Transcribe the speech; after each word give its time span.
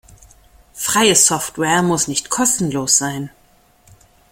Freie 0.73 1.13
Software 1.15 1.83
muss 1.83 2.07
nicht 2.07 2.31
kostenlos 2.31 2.97
sein. 2.97 3.29